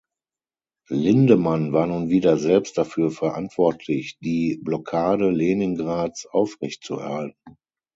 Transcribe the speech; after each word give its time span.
Lindemann 0.89 1.73
war 1.73 1.85
nun 1.85 2.09
wieder 2.09 2.37
selbst 2.39 2.75
dafür 2.79 3.11
verantwortlich, 3.11 4.17
die 4.17 4.59
Blockade 4.63 5.29
Leningrads 5.29 6.25
aufrechtzuerhalten. 6.25 7.57